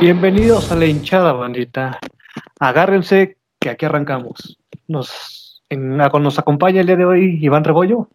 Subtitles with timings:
[0.00, 1.98] Bienvenidos a la hinchada, bandita.
[2.60, 4.56] Agárrense que aquí arrancamos.
[4.86, 8.08] Nos, en, nos acompaña el día de hoy Iván Rebollo.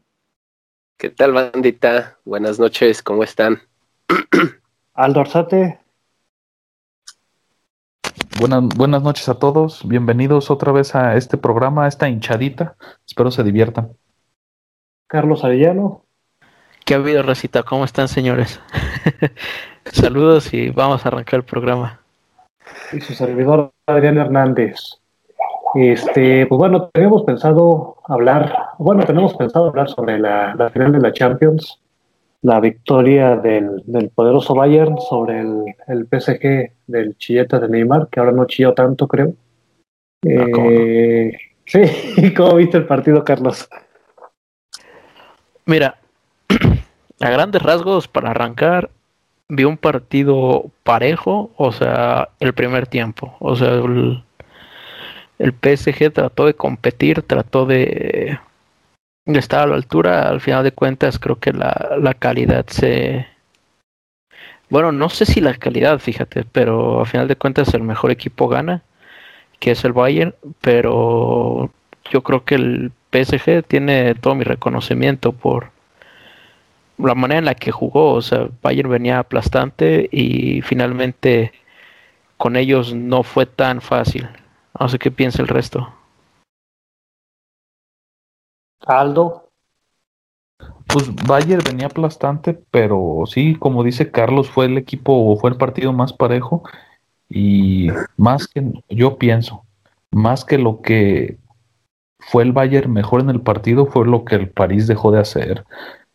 [0.98, 2.20] ¿Qué tal, bandita?
[2.24, 3.64] Buenas noches, ¿cómo están?
[4.94, 5.82] Aldo Arzate.
[8.40, 9.86] Buenas, buenas noches a todos.
[9.86, 12.78] Bienvenidos otra vez a este programa, a esta hinchadita.
[13.06, 13.98] Espero se diviertan.
[15.08, 16.03] Carlos Arellano.
[16.86, 17.64] ¿Qué ha habido, Recita?
[17.64, 18.60] ¿Cómo están, señores?
[19.86, 22.02] Saludos y vamos a arrancar el programa.
[22.92, 24.76] Y su servidor Adrián Hernández.
[25.76, 31.14] Este, pues bueno, tenemos pensado hablar, bueno, tenemos pensado hablar sobre la, final de la
[31.14, 31.80] Champions,
[32.42, 33.82] la victoria del,
[34.14, 39.08] poderoso Bayern sobre el, el, PSG del chilleta de Neymar, que ahora no chilló tanto,
[39.08, 39.34] creo.
[40.26, 41.32] Ah, eh,
[41.66, 43.70] sí, ¿cómo viste el partido, Carlos?
[45.66, 45.98] Mira,
[47.24, 48.90] a grandes rasgos, para arrancar,
[49.50, 53.36] vi un partido parejo, o sea, el primer tiempo.
[53.40, 54.24] O sea, el,
[55.40, 58.40] PSG trató de competir, trató de,
[59.26, 60.30] estar a la altura.
[60.30, 63.28] Al final de cuentas, creo que la, la calidad se.
[64.70, 68.48] Bueno, no sé si la calidad, fíjate, pero al final de cuentas el mejor equipo
[68.48, 68.84] gana,
[69.60, 71.72] que es el Bayern, pero
[72.12, 75.73] yo creo que el PSG tiene todo mi reconocimiento por
[77.08, 78.14] la manera en la que jugó.
[78.14, 81.52] O sea, Bayern venía aplastante y finalmente
[82.38, 84.28] con ellos no fue tan fácil.
[84.80, 85.94] No sé qué piensa el resto.
[88.86, 89.50] Aldo.
[90.88, 95.94] Pues Bayern venía aplastante, pero sí, como dice Carlos, fue el equipo, fue el partido
[95.94, 96.64] más parejo
[97.30, 97.88] y
[98.18, 99.66] más que, yo pienso,
[100.12, 101.38] más que lo que
[102.20, 105.66] fue el Bayern mejor en el partido, fue lo que el París dejó de hacer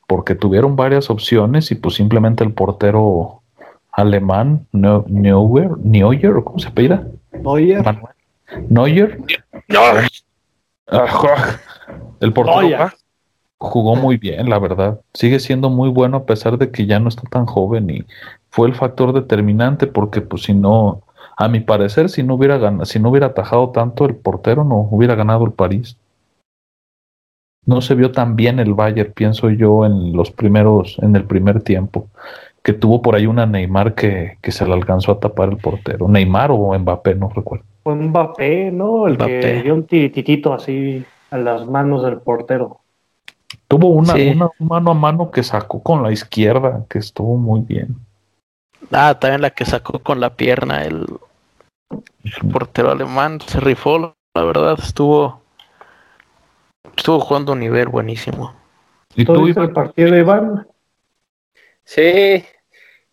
[0.08, 3.42] porque tuvieron varias opciones y pues simplemente el portero
[3.92, 7.06] alemán, Neuer, Neuer, ¿cómo se apellida?
[8.70, 9.20] Neuer.
[9.68, 10.08] Neuer.
[12.20, 12.90] El portero
[13.58, 14.98] jugó muy bien, la verdad.
[15.12, 18.06] Sigue siendo muy bueno a pesar de que ya no está tan joven y
[18.48, 21.02] fue el factor determinante porque pues si no,
[21.36, 24.88] a mi parecer, si no hubiera ganado, si no hubiera atajado tanto el portero, no
[24.90, 25.98] hubiera ganado el París
[27.66, 31.62] no se vio tan bien el Bayern, pienso yo, en los primeros, en el primer
[31.62, 32.08] tiempo,
[32.62, 36.08] que tuvo por ahí una Neymar que, que se le alcanzó a tapar el portero.
[36.08, 37.64] Neymar o Mbappé, no recuerdo.
[37.82, 39.06] Fue Mbappé, ¿no?
[39.06, 42.80] El que dio un tirititito así a las manos del portero.
[43.68, 47.96] Tuvo una, una mano a mano que sacó con la izquierda, que estuvo muy bien.
[48.92, 51.06] Ah, también la que sacó con la pierna el,
[51.90, 55.42] el portero alemán se rifó, la verdad, estuvo
[56.98, 58.54] estuvo jugando un nivel buenísimo.
[59.14, 60.66] ¿Y tú viste el partido de Iván?
[61.84, 62.44] Sí,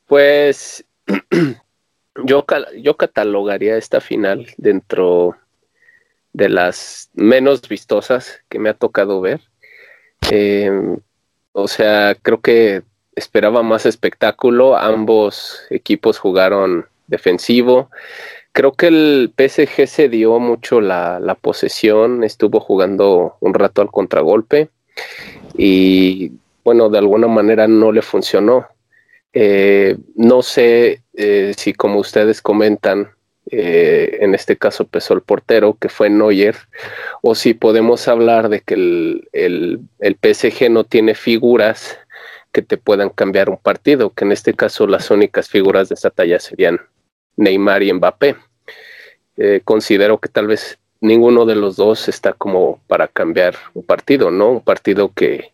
[0.07, 0.84] pues
[2.25, 2.45] yo,
[2.78, 5.35] yo catalogaría esta final dentro
[6.34, 9.41] de las menos vistosas que me ha tocado ver.
[10.29, 10.97] Em,
[11.53, 12.84] o sea, creo que
[13.16, 14.75] esperaba más espectáculo.
[14.75, 17.90] Ambos equipos jugaron defensivo
[18.56, 24.70] creo que el PSG se dio mucho la, posesión, estuvo jugando un rato al contragolpe
[25.58, 26.32] y
[26.64, 28.66] bueno, de alguna manera no le funcionó.
[29.34, 33.12] Eh, no sé eh, si como ustedes comentan,
[33.52, 36.56] eh, en este caso pesó el portero, que fue Neuer,
[37.22, 41.98] o si podemos hablar de que el, el, el PSG no tiene figuras
[42.54, 46.10] que te puedan cambiar un partido, que en este caso las únicas figuras de esa
[46.10, 46.80] talla serían
[47.38, 48.44] Neymar y Mbappé.
[49.38, 54.31] Eh, considero que tal vez ninguno de los dos está como para cambiar un partido,
[54.31, 54.51] ¿no?
[54.51, 55.51] Un partido que,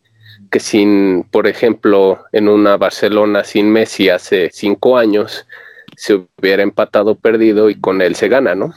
[0.52, 5.47] que sin, por ejemplo, en una Barcelona sin Messi hace cinco años,
[5.96, 8.74] se hubiera empatado perdido y con él se gana, ¿no?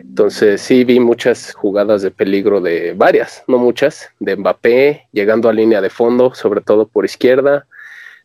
[0.00, 5.52] Entonces sí vi muchas jugadas de peligro de varias, no muchas, de Mbappé llegando a
[5.52, 7.66] línea de fondo, sobre todo por izquierda,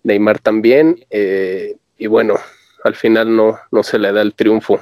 [0.04, 2.36] Neymar también, eh, y bueno,
[2.84, 4.82] al final no, no se le da el triunfo.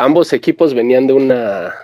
[0.00, 1.74] Ambos equipos venían de una,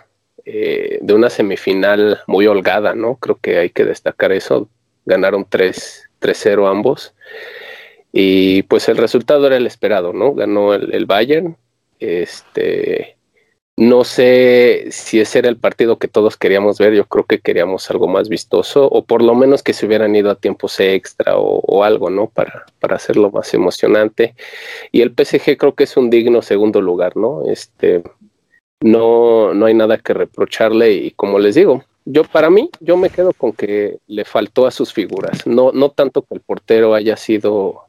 [0.46, 3.16] eh, de una semifinal muy holgada, ¿no?
[3.16, 4.70] Creo que hay que destacar eso.
[5.04, 7.14] Ganaron 3-0 ambos.
[8.12, 10.32] Y pues el resultado era el esperado, ¿no?
[10.32, 11.58] Ganó el, el Bayern.
[11.98, 13.15] Este,
[13.76, 17.90] no sé si ese era el partido que todos queríamos ver, yo creo que queríamos
[17.90, 21.84] algo más vistoso, o por lo menos que se hubieran ido a tiempos extra o,
[21.84, 22.28] algo, ¿no?
[22.28, 24.34] Para, para hacerlo más emocionante.
[24.93, 27.43] Y el PSG creo que es un digno segundo lugar, ¿no?
[27.50, 28.02] Este,
[28.81, 33.11] no, no hay nada que reprocharle y como les digo, yo para mí, yo me
[33.11, 37.17] quedo con que le faltó a sus figuras, no, no tanto que el portero haya
[37.17, 37.82] sido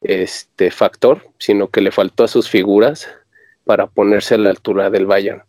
[0.00, 3.08] este factor, sino que le faltó a sus figuras
[3.66, 5.42] para ponerse a la altura del Bayern.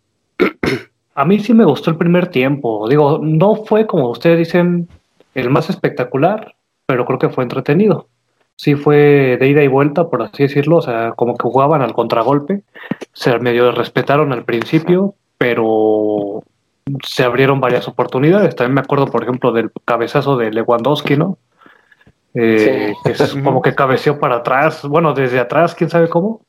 [1.14, 2.90] A mí sí me gustó el primer tiempo.
[2.90, 4.90] Digo, no fue como ustedes dicen
[5.36, 6.56] el más espectacular,
[6.88, 8.08] pero creo que fue entretenido.
[8.56, 11.94] Sí fue de ida y vuelta, por así decirlo, o sea, como que jugaban al
[11.94, 12.64] contragolpe.
[13.14, 16.44] Se medio respetaron al principio, pero
[17.04, 18.56] se abrieron varias oportunidades.
[18.56, 21.38] También me acuerdo, por ejemplo, del cabezazo de Lewandowski, ¿no?
[22.34, 26.42] Eh, que es como que cabeceó para atrás, bueno, desde atrás, quién sabe cómo,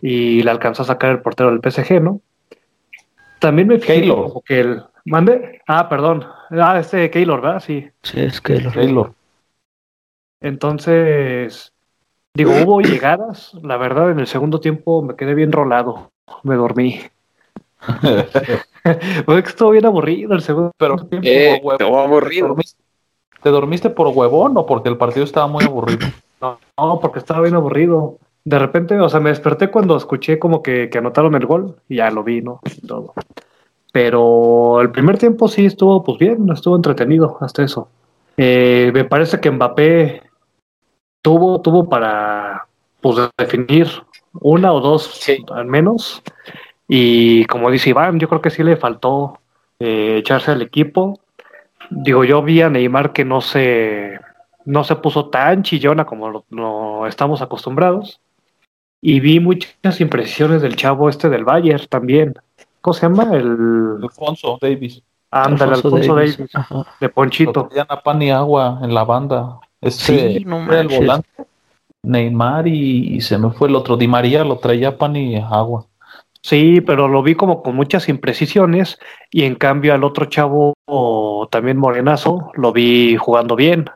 [0.00, 2.20] y le alcanzó a sacar el portero del PSG, ¿no?
[3.38, 4.82] También me fijé como que el.
[5.04, 5.62] ¿Mande?
[5.68, 6.24] Ah, perdón.
[6.50, 7.60] Ah, este Keylor, ¿verdad?
[7.60, 7.88] Sí.
[8.02, 9.12] Sí, es Keylor.
[10.40, 11.72] Entonces,
[12.34, 13.54] digo, hubo llegadas.
[13.62, 16.10] La verdad, en el segundo tiempo me quedé bien rolado.
[16.42, 17.00] Me dormí.
[19.24, 21.26] Fue que estuvo bien aburrido el segundo Pero, tiempo.
[21.28, 22.56] Eh, aburrido.
[23.42, 26.06] ¿Te dormiste por huevón o porque el partido estaba muy aburrido?
[26.38, 28.18] No, no, porque estaba bien aburrido.
[28.46, 31.96] De repente, o sea, me desperté cuando escuché como que, que anotaron el gol y
[31.96, 32.60] ya lo vi, ¿no?
[32.86, 33.12] Todo.
[33.92, 37.88] Pero el primer tiempo sí estuvo, pues bien, estuvo entretenido hasta eso.
[38.36, 40.22] Eh, me parece que Mbappé
[41.22, 42.68] tuvo, tuvo para
[43.00, 43.88] pues, definir
[44.34, 45.44] una o dos Sí.
[45.50, 46.22] al menos.
[46.86, 49.40] Y como dice Iván, yo creo que sí le faltó
[49.80, 51.18] eh, echarse al equipo.
[51.90, 54.20] Digo, yo vi a Neymar que no se,
[54.64, 58.20] no se puso tan chillona como lo, lo estamos acostumbrados.
[59.08, 62.34] Y vi muchas impresiones del chavo este del Bayern también.
[62.80, 63.36] ¿Cómo se llama?
[63.36, 65.00] El Alfonso Davis.
[65.30, 66.36] ándale, Alfonso, Davis,
[66.98, 67.68] de Ponchito.
[67.68, 69.60] traían a pan y agua en la banda.
[69.80, 71.28] Este Sí, no era el volante.
[72.02, 73.96] Neymar y, y se me fue el otro.
[73.96, 75.86] Di María lo traía pan y agua.
[76.42, 78.98] Sí, pero lo vi como con muchas imprecisiones
[79.30, 80.74] y en cambio al otro chavo
[81.52, 83.88] también morenazo lo vi jugando bien.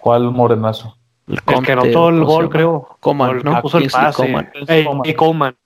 [0.00, 0.96] ¿Cuál morenazo?
[1.28, 2.96] El, El que anotó el ¿cómo se gol, creo.
[3.00, 3.62] Coman, el ¿no?
[3.62, 4.22] puso el pase.
[4.26, 4.50] Coman.
[4.66, 5.08] Ey, Coman.
[5.08, 5.56] y Coman.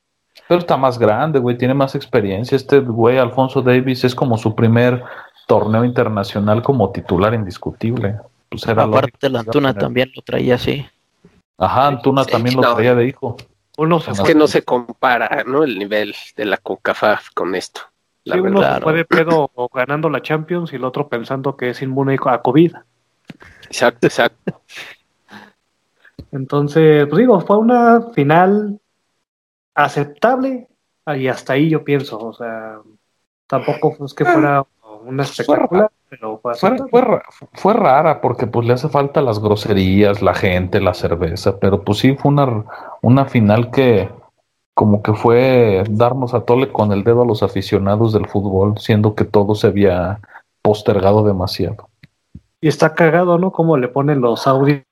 [0.48, 1.56] Pero está más grande, güey.
[1.56, 2.54] Tiene más experiencia.
[2.56, 5.02] Este güey, Alfonso Davis, es como su primer
[5.46, 8.16] torneo internacional como titular indiscutible.
[8.48, 10.86] Pues era Aparte, la Antuna tener- también lo traía así.
[11.58, 12.74] Ajá, Antuna Sí, también lo no.
[12.74, 13.36] traía de hijo.
[13.78, 15.64] Uno se Es que no se compara, ¿no?
[15.64, 17.80] El nivel de la CONCACAF con esto.
[18.24, 18.76] La sí, uno verdad.
[18.78, 22.42] se fue de pedo ganando la Champions y el otro pensando que es inmune a
[22.42, 22.72] COVID.
[23.66, 24.62] Exacto, exacto.
[26.32, 28.80] Entonces, pues digo, fue una final
[29.74, 30.68] aceptable
[31.14, 32.18] y hasta ahí yo pienso.
[32.18, 32.78] O sea,
[33.46, 34.64] tampoco es que fuera
[35.04, 37.20] una espectacular, pero fue Fue,
[37.52, 41.98] fue rara porque pues le hace falta las groserías, la gente, la cerveza, pero pues
[41.98, 42.64] sí fue una,
[43.02, 44.10] una final que
[44.74, 49.14] como que fue darnos a tole con el dedo a los aficionados del fútbol, siendo
[49.14, 50.20] que todo se había
[50.60, 51.88] postergado demasiado.
[52.66, 53.52] Y está cagado, ¿no?
[53.52, 54.82] Como le ponen los audios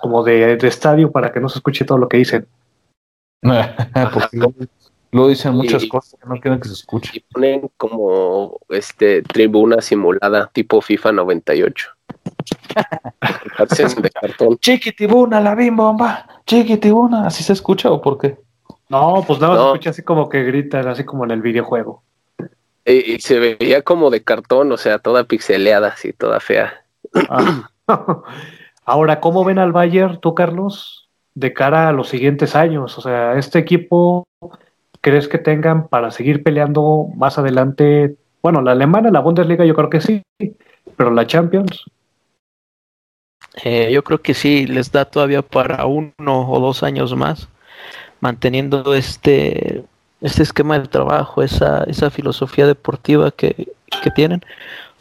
[0.00, 2.46] como de, de estadio para que no se escuche todo lo que dicen.
[3.42, 4.38] porque
[5.10, 7.10] luego dicen muchas Y- cosas que no quieren que se escuche.
[7.12, 11.88] Y ponen como este tribuna simulada tipo FIFA 98.
[13.58, 14.56] Parecen de cartón.
[14.58, 18.38] Chiquitibuna, la bimbomba, chiquitibuna, ¿así se escucha o por qué?
[18.88, 19.64] No, pues nada más No.
[19.70, 22.04] se escucha así como que gritan, así como en el videojuego.
[22.84, 26.83] Y, y se veía como de cartón, o sea, toda pixeleada, así, toda fea.
[27.28, 27.68] Ah.
[28.84, 32.98] Ahora, ¿cómo ven al Bayern, tú, Carlos, de cara a los siguientes años?
[32.98, 34.26] O sea, ¿este equipo
[35.00, 38.16] crees que tengan para seguir peleando más adelante?
[38.42, 40.22] Bueno, la alemana, la Bundesliga, yo creo que sí,
[40.96, 41.84] pero la Champions,
[43.62, 47.48] Eh, yo creo que sí, les da todavía para uno o dos años más,
[48.20, 49.84] manteniendo este,
[50.20, 53.68] este esquema de trabajo, esa, esa filosofía deportiva que,
[54.02, 54.42] que tienen.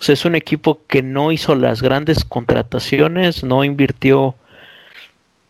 [0.10, 4.36] Es un equipo que no hizo las grandes contrataciones, no invirtió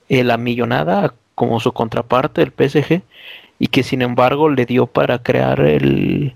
[0.10, 3.02] eh, la millonada como su contraparte, el PSG,
[3.60, 6.36] y que sin embargo le dio para crear el,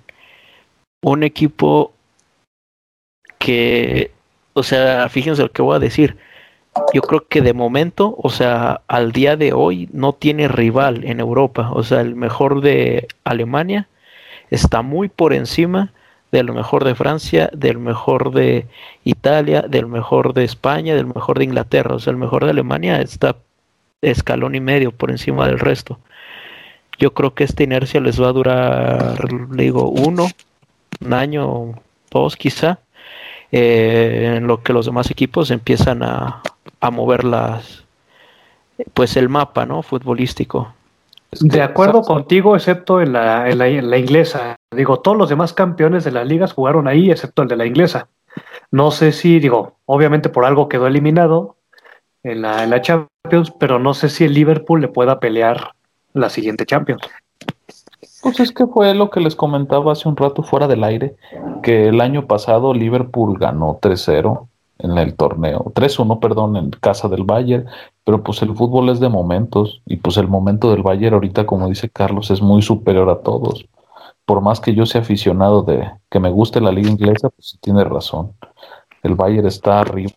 [1.01, 1.93] un equipo
[3.37, 4.11] que,
[4.53, 6.17] o sea, fíjense lo que voy a decir.
[6.93, 11.19] Yo creo que de momento, o sea, al día de hoy no tiene rival en
[11.19, 11.71] Europa.
[11.73, 13.87] O sea, el mejor de Alemania
[14.51, 15.93] está muy por encima
[16.31, 18.67] del mejor de Francia, del mejor de
[19.03, 21.95] Italia, del mejor de España, del mejor de Inglaterra.
[21.95, 23.35] O sea, el mejor de Alemania está
[24.01, 25.99] escalón y medio por encima del resto.
[26.99, 29.17] Yo creo que esta inercia les va a durar,
[29.51, 30.27] digo, uno,
[30.99, 31.75] un año,
[32.09, 32.79] dos quizá,
[33.51, 36.41] eh, en lo que los demás equipos empiezan a,
[36.79, 37.85] a mover las,
[38.93, 39.83] pues el mapa, ¿no?
[39.83, 40.73] Futbolístico.
[41.31, 44.55] De acuerdo contigo, excepto en la, en la, en la inglesa.
[44.71, 48.07] Digo, todos los demás campeones de las ligas jugaron ahí, excepto el de la inglesa.
[48.71, 51.57] No sé si, digo, obviamente por algo quedó eliminado,
[52.23, 55.73] en la, en la Champions, pero no sé si el Liverpool le pueda pelear
[56.13, 57.01] la siguiente Champions.
[58.21, 61.15] Pues es que fue lo que les comentaba hace un rato fuera del aire,
[61.63, 64.47] que el año pasado Liverpool ganó 3-0
[64.79, 67.65] en el torneo, 3-1, perdón, en casa del Bayern,
[68.03, 71.67] pero pues el fútbol es de momentos y pues el momento del Bayern ahorita, como
[71.67, 73.65] dice Carlos, es muy superior a todos.
[74.25, 77.83] Por más que yo sea aficionado de que me guste la liga inglesa, pues tiene
[77.83, 78.33] razón.
[79.03, 80.11] El Bayern está arriba.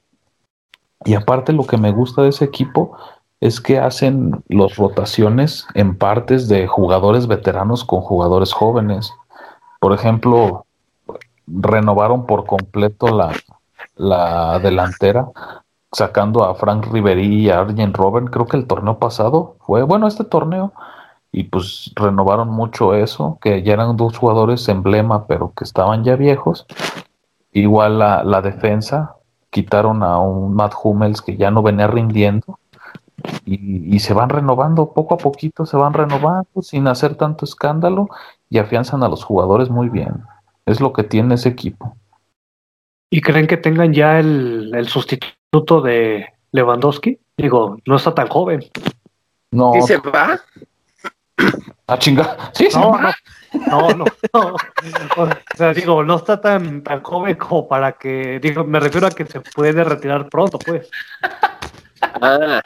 [1.04, 2.96] Y aparte lo que me gusta de ese equipo
[3.40, 9.12] es que hacen las rotaciones en partes de jugadores veteranos con jugadores jóvenes.
[9.80, 10.66] Por ejemplo,
[11.46, 13.32] renovaron por completo la,
[14.00, 15.28] la delantera,
[15.92, 18.26] sacando a Frank Ribery y a Arjen Robben.
[18.28, 20.72] Creo que el torneo pasado fue, bueno, este torneo,
[21.32, 26.16] y pues renovaron mucho eso, que ya eran dos jugadores emblema, pero que estaban ya
[26.16, 26.66] viejos.
[27.52, 29.16] Igual la, la defensa,
[29.50, 32.58] quitaron a un Matt Hummels que ya no venía rindiendo.
[33.44, 38.08] Y, y, se van renovando poco a poquito, se van renovando sin hacer tanto escándalo
[38.48, 40.24] y afianzan a los jugadores muy bien.
[40.64, 41.96] Es lo que tiene ese equipo.
[43.10, 47.18] ¿Y creen que tengan ya el, el sustituto de Lewandowski?
[47.36, 48.64] Digo, no está tan joven.
[49.50, 49.72] No.
[49.76, 50.40] ¿Y se va?
[51.88, 52.52] Ah, chinga.
[52.52, 53.10] Sí, no, no,
[53.66, 54.54] no, no, no,
[55.16, 58.38] O sea, digo, no está tan, tan joven como para que.
[58.38, 60.88] Digo, me refiero a que se puede retirar pronto, pues.
[62.00, 62.62] Ah.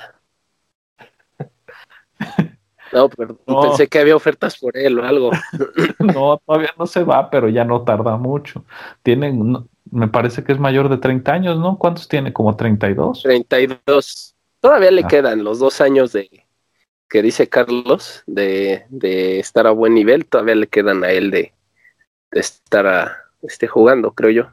[2.92, 3.62] No, perdón, no.
[3.62, 5.30] pensé que había ofertas por él o algo.
[5.98, 8.64] No, todavía no se va, pero ya no tarda mucho.
[9.02, 11.78] Tienen, me parece que es mayor de 30 años, ¿no?
[11.78, 12.32] ¿Cuántos tiene?
[12.32, 13.22] ¿Como 32?
[13.22, 14.34] 32.
[14.60, 15.08] Todavía le ah.
[15.08, 16.28] quedan los dos años de
[17.08, 21.52] que dice Carlos de, de, estar a buen nivel, todavía le quedan a él de,
[22.32, 24.46] de estar a, este, jugando, creo yo.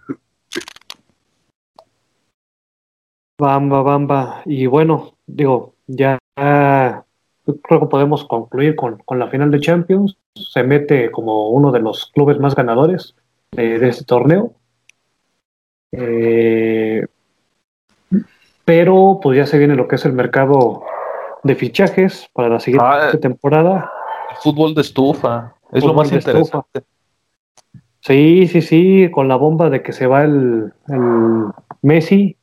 [3.40, 4.44] Bamba, bamba.
[4.46, 10.18] Y bueno, digo, ya creo que podemos concluir con, con, la final de Champions.
[10.36, 13.16] Se mete como uno de los clubes más ganadores
[13.52, 14.54] de, de este torneo.
[15.92, 17.06] Eh,
[18.66, 20.84] pero pues ya se viene lo que es el mercado
[21.44, 23.92] de fichajes para la siguiente ah, temporada.
[24.42, 26.84] Fútbol de estufa, es lo más interesante.
[28.00, 31.46] Sí, sí, sí, con la bomba de que se va el, el
[31.82, 32.38] Messi.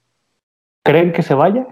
[0.84, 1.66] ¿Creen que se vaya?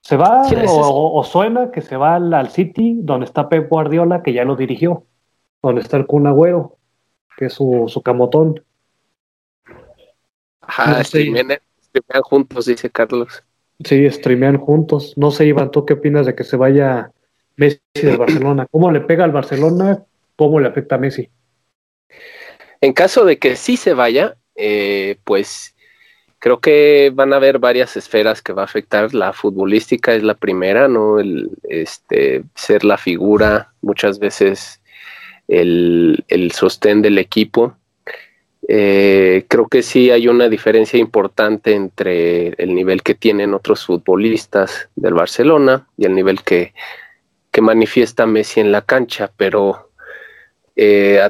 [0.00, 4.22] ¿Se va o, o, suena que se va al, al, City, donde está Pep Guardiola,
[4.22, 5.04] que ya lo dirigió?
[5.62, 6.76] Donde está el Kun Agüero,
[7.36, 8.62] que es su, su camotón.
[10.66, 13.42] Ajá, no streamean, streamean juntos, dice Carlos.
[13.84, 15.14] Sí, streamean juntos.
[15.16, 17.10] No sé, Iván, ¿tú qué opinas de que se vaya
[17.56, 18.66] Messi del Barcelona?
[18.70, 20.04] ¿Cómo le pega al Barcelona?
[20.36, 21.28] ¿Cómo le afecta a Messi?
[22.80, 25.74] En caso de que sí se vaya, eh, pues
[26.38, 29.14] creo que van a haber varias esferas que va a afectar.
[29.14, 31.18] La futbolística es la primera, ¿no?
[31.18, 34.82] El este, ser la figura, muchas veces
[35.48, 37.76] el, el sostén del equipo.
[38.66, 44.88] Eh, creo que sí hay una diferencia importante entre el nivel que tienen otros futbolistas
[44.96, 46.72] del Barcelona y el nivel que,
[47.50, 49.90] que manifiesta Messi en la cancha, pero
[50.76, 51.20] eh,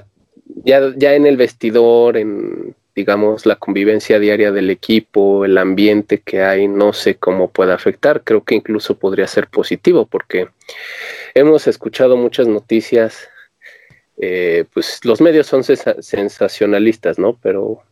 [0.65, 6.43] ya, ya en el vestidor, en digamos, la convivencia diaria del equipo, el ambiente que
[6.43, 8.23] hay, no sé cómo puede afectar.
[8.23, 10.49] Creo que incluso podría ser positivo porque
[11.35, 13.29] hemos escuchado muchas noticias,
[14.17, 17.39] eh, pues los medios son sensacionalistas, ¿no?
[17.43, 17.83] Pero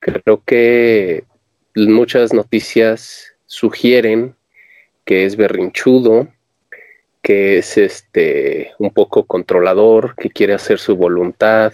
[0.00, 1.24] creo que
[1.74, 4.34] muchas noticias sugieren
[5.04, 6.28] que es berrinchudo,
[7.22, 11.72] que es este un poco controlador, que quiere hacer su voluntad,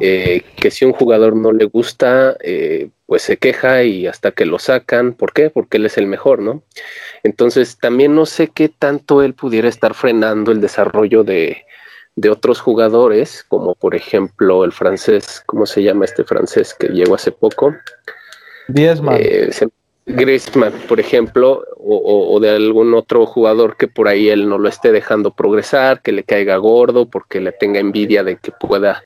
[0.00, 4.46] eh, que si un jugador no le gusta, eh, pues se queja y hasta que
[4.46, 5.14] lo sacan.
[5.14, 5.50] ¿Por qué?
[5.50, 6.62] Porque él es el mejor, ¿no?
[7.22, 11.64] Entonces también no sé qué tanto él pudiera estar frenando el desarrollo de,
[12.16, 17.14] de otros jugadores, como por ejemplo el francés, ¿cómo se llama este francés que llegó
[17.14, 17.74] hace poco?
[18.68, 19.18] Griezmann.
[19.20, 19.50] Eh,
[20.04, 24.68] Griezmann, por ejemplo, o, o, de algún otro jugador que por ahí él no lo
[24.68, 29.02] esté dejando progresar, que le caiga gordo, porque le tenga envidia de que pueda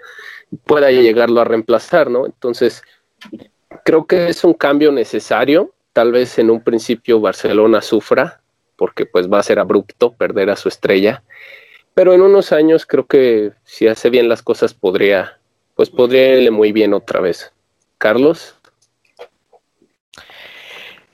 [0.64, 2.26] pueda llegarlo a reemplazar, ¿no?
[2.26, 2.82] Entonces,
[3.84, 5.72] creo que es un cambio necesario.
[5.92, 8.40] Tal vez en un principio Barcelona sufra,
[8.76, 11.22] porque pues va a ser abrupto perder a su estrella.
[11.96, 15.38] Pero en unos años creo que si hace bien las cosas podría,
[15.74, 17.52] pues podría irle muy bien otra vez.
[17.96, 18.54] Carlos.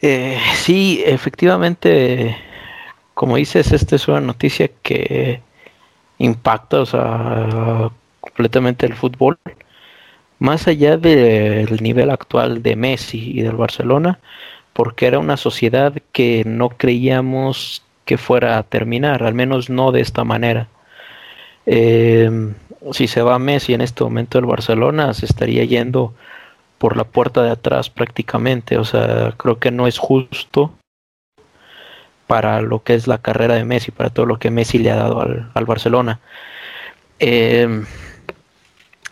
[0.00, 2.36] Eh, sí, efectivamente,
[3.14, 5.40] como dices, esta es una noticia que
[6.18, 7.88] impacta, o sea,
[8.20, 9.38] completamente el fútbol.
[10.40, 14.18] Más allá del nivel actual de Messi y del Barcelona,
[14.72, 20.00] porque era una sociedad que no creíamos que fuera a terminar, al menos no de
[20.00, 20.68] esta manera.
[21.66, 22.52] Eh,
[22.92, 26.14] si se va Messi en este momento del Barcelona, se estaría yendo
[26.78, 28.76] por la puerta de atrás prácticamente.
[28.78, 30.73] O sea, creo que no es justo
[32.26, 34.97] para lo que es la carrera de Messi, para todo lo que Messi le ha
[34.97, 36.21] dado al, Barcelona.
[37.21, 37.85] Eh,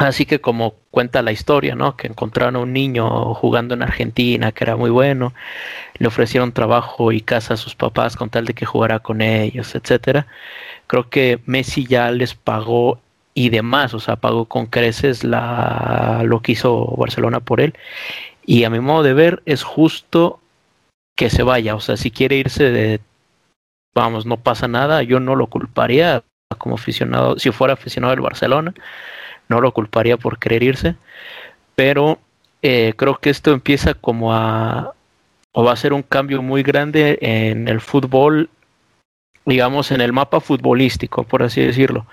[0.06, 1.96] así que como cuenta la historia, ¿no?
[1.96, 5.34] Que encontraron a un niño jugando en Argentina que era muy bueno,
[5.98, 9.74] le ofrecieron trabajo y casa a sus papás con tal de que jugara con ellos,
[9.74, 10.26] etcétera.
[10.86, 12.98] Creo que Messi ya les pagó
[13.34, 17.74] y demás, o sea, pagó con creces la, lo que hizo Barcelona por él.
[18.46, 20.40] Y a mi modo de ver, es justo
[21.16, 23.00] que se vaya, o sea, si quiere irse de,
[23.94, 26.24] vamos, no pasa nada, yo no lo culparía
[26.58, 28.74] como aficionado, si fuera aficionado del Barcelona,
[29.50, 30.96] no lo culparía por querer irse,
[31.74, 32.18] pero
[32.62, 34.94] eh, creo que esto empieza como a,
[35.52, 38.48] o va a ser un cambio muy grande en el fútbol
[39.46, 42.06] digamos, en el mapa futbolístico, por así decirlo.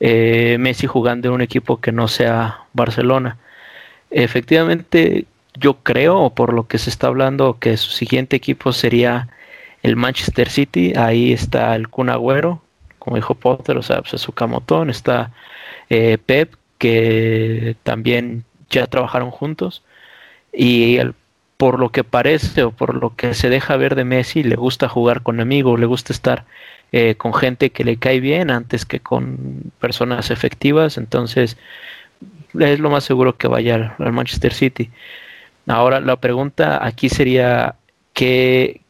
[0.00, 3.38] Eh, Messi jugando en un equipo que no sea Barcelona.
[4.10, 9.28] Efectivamente, yo creo, por lo que se está hablando, que su siguiente equipo sería
[9.82, 10.92] el Manchester City.
[10.96, 12.62] Ahí está el Kun Agüero,
[12.98, 14.90] como dijo Potter, o sea, pues su camotón.
[14.90, 15.32] Está
[15.90, 19.84] eh, Pep, que también ya trabajaron juntos.
[20.52, 20.98] Y
[21.56, 24.88] por lo que parece o por lo que se deja ver de Messi, le gusta
[24.88, 26.44] jugar con amigos, le gusta estar
[26.90, 31.56] eh, con gente que le cae bien antes que con personas efectivas, entonces
[32.58, 34.90] es lo más seguro que vaya al, Manchester City.
[35.68, 37.76] Ahora la pregunta aquí sería
[38.12, 38.80] ¿qué,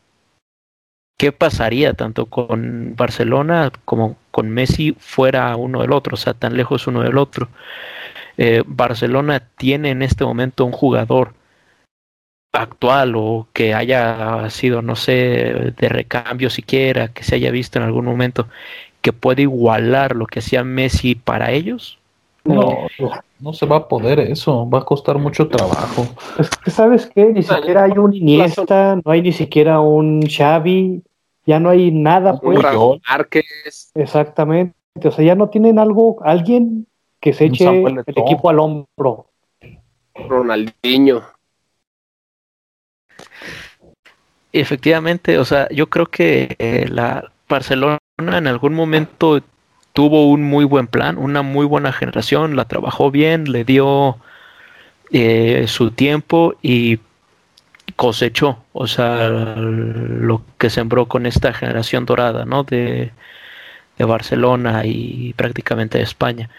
[1.22, 6.56] qué pasaría tanto con Barcelona como con Messi fuera uno del otro, o sea, tan
[6.56, 7.46] lejos uno del otro.
[8.36, 11.34] Eh, Barcelona tiene en este momento un jugador
[12.52, 17.84] actual o que haya sido, no sé, de recambio siquiera, que se haya visto en
[17.84, 18.48] algún momento,
[19.00, 22.00] que puede igualar lo que hacía Messi para ellos?
[22.44, 22.88] No,
[23.38, 26.04] no se va a poder eso, va a costar mucho trabajo.
[26.40, 31.00] Es que sabes que ni siquiera hay un Iniesta, no hay ni siquiera un Xavi,
[31.46, 32.58] ya no hay nada pues.
[33.94, 34.74] Exactamente,
[35.04, 36.86] o sea, ya no tienen algo, alguien
[37.20, 39.26] que se eche el equipo al hombro.
[40.14, 41.22] Ronaldinho.
[44.52, 49.40] Efectivamente, o sea, yo creo que eh, la Barcelona en algún momento
[49.92, 54.18] tuvo un muy buen plan, una muy buena generación, la trabajó bien, le dio
[55.10, 56.98] eh, su tiempo y
[58.02, 62.64] cosechó, o sea, lo que sembró con esta generación dorada, ¿no?
[62.64, 63.12] De,
[63.96, 66.50] de Barcelona y prácticamente de España.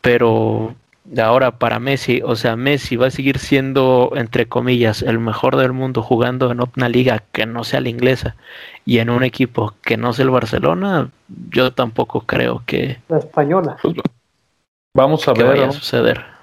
[0.00, 0.74] Pero
[1.22, 5.74] ahora para Messi, o sea, Messi va a seguir siendo, entre comillas, el mejor del
[5.74, 8.34] mundo jugando en una liga que no sea la inglesa
[8.86, 11.10] y en un equipo que no sea el Barcelona,
[11.50, 12.98] yo tampoco creo que...
[13.10, 13.76] La española.
[13.82, 13.94] Pues,
[14.94, 15.48] vamos a ver.
[15.48, 16.35] Vaya a suceder.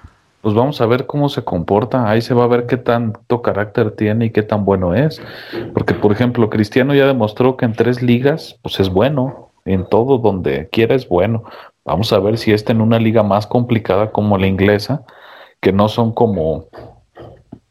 [0.44, 2.10] Pues vamos a ver cómo se comporta.
[2.10, 5.22] Ahí se va a ver qué tanto carácter tiene y qué tan bueno es.
[5.72, 9.52] Porque, por ejemplo, Cristiano ya demostró que en tres ligas, pues es bueno.
[9.64, 11.44] En todo donde quiera es bueno.
[11.86, 15.06] Vamos a ver si está en una liga más complicada como la inglesa,
[15.62, 16.66] que no son como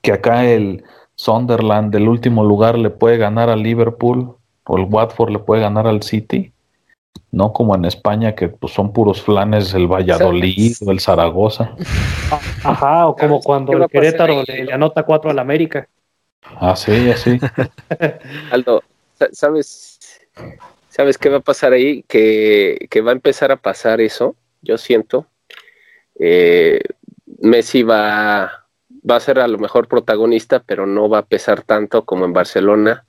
[0.01, 0.83] que acá el
[1.13, 5.85] Sunderland del último lugar le puede ganar al Liverpool o el Watford le puede ganar
[5.85, 6.51] al City,
[7.31, 11.75] no como en España que pues, son puros flanes el Valladolid o el Zaragoza.
[12.63, 15.87] Ajá, o como cuando el Querétaro le, anota cuatro al América.
[16.59, 17.39] Así, así.
[18.51, 18.83] Aldo,
[19.31, 19.99] ¿sabes?
[20.89, 22.03] ¿Sabes qué va a pasar ahí?
[22.03, 25.25] Que, va a empezar a pasar eso, yo siento.
[26.19, 26.81] Eh,
[27.39, 28.67] Messi va,
[29.09, 32.33] va a ser a lo mejor protagonista, pero no va a pesar tanto como en
[32.33, 33.05] Barcelona.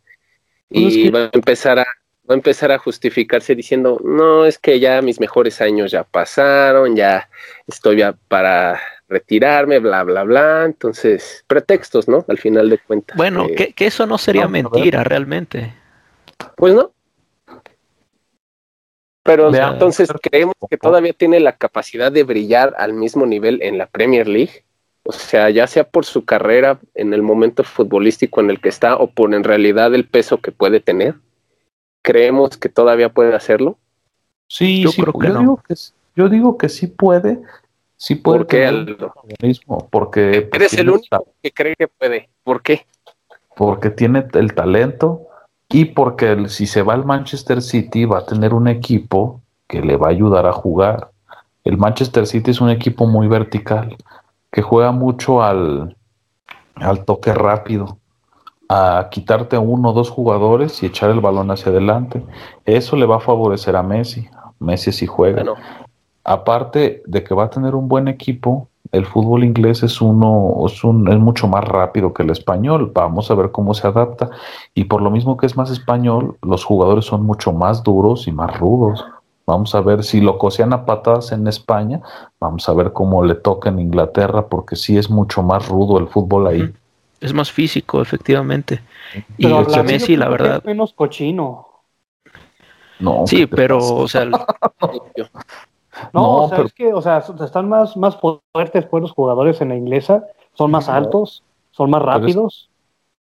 [0.70, 1.86] Y va a empezar a,
[2.28, 6.96] va a empezar a justificarse diciendo, no, es que ya mis mejores años ya pasaron,
[6.96, 7.28] ya
[7.66, 10.64] estoy ya para retirarme, bla, bla, bla.
[10.64, 12.24] Entonces, pretextos, ¿no?
[12.28, 13.16] Al final de cuentas.
[13.16, 15.74] Bueno, que, que, eso no sería mentira realmente.
[16.56, 16.94] Pues no,
[19.24, 23.86] pero entonces creemos que todavía tiene la capacidad de brillar al mismo nivel en la
[23.86, 24.64] Premier League.
[25.02, 28.96] O sea, ya sea por su carrera en el momento futbolístico en el que está
[28.96, 31.14] o por en realidad el peso que puede tener.
[32.04, 33.78] ¿Creemos que todavía puede hacerlo?
[34.46, 35.74] Sí, yo creo que yo, digo que,
[36.14, 37.40] yo digo que sí puede.
[37.96, 38.40] Sí puede.
[38.40, 38.96] ¿Por qué?
[39.40, 42.28] Mismo, porque pues, eres el único que cree que puede.
[42.42, 42.86] ¿Por qué?
[43.56, 45.28] Porque tiene el talento,
[45.70, 49.96] y porque si se va al Manchester City va a tener un equipo que le
[49.96, 51.10] va a ayudar a jugar.
[51.64, 53.96] El Manchester City es un equipo muy vertical,
[54.52, 55.96] que juega mucho al,
[56.74, 57.96] al toque rápido.
[58.68, 62.24] A quitarte uno o dos jugadores y echar el balón hacia adelante.
[62.64, 64.28] Eso le va a favorecer a Messi.
[64.58, 65.44] Messi si juega.
[66.24, 70.84] Aparte de que va a tener un buen equipo, el fútbol inglés es uno es,
[70.84, 72.92] un, es mucho más rápido que el español.
[72.94, 74.30] Vamos a ver cómo se adapta.
[74.74, 78.32] Y por lo mismo que es más español, los jugadores son mucho más duros y
[78.32, 79.04] más rudos.
[79.46, 82.00] Vamos a ver si lo cocian a patadas en España.
[82.40, 86.08] Vamos a ver cómo le toca en Inglaterra, porque sí es mucho más rudo el
[86.08, 86.72] fútbol ahí
[87.24, 88.82] es más físico, efectivamente.
[89.38, 90.58] y la Messi, la verdad.
[90.58, 91.68] Es menos cochino.
[93.00, 94.26] No, sí, pero, o sea.
[96.12, 99.70] no, o sea, es que, o sea, están más, más fuertes pues los jugadores en
[99.70, 102.68] la inglesa, son más altos, son más rápidos.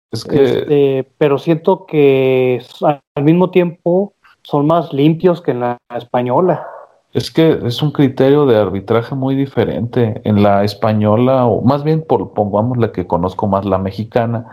[0.09, 0.43] Es, que...
[0.43, 6.65] Este, pero siento que al mismo tiempo son más limpios que en la española.
[7.13, 10.21] Es que es un criterio de arbitraje muy diferente.
[10.23, 14.47] En la española, o más bien por, pongamos la que conozco más, la mexicana,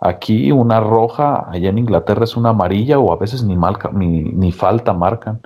[0.00, 3.56] aquí una roja, allá en Inglaterra es una amarilla o a veces ni,
[3.92, 5.40] ni, ni falta marcan.